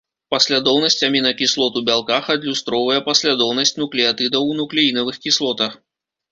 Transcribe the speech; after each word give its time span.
Паслядоўнасць 0.33 1.03
амінакіслот 1.07 1.77
у 1.81 1.83
бялках 1.89 2.23
адлюстроўвае 2.35 2.97
паслядоўнасць 3.11 3.75
нуклеатыдаў 3.83 4.51
у 4.51 4.59
нуклеінавых 4.65 5.25
кіслотах. 5.29 5.81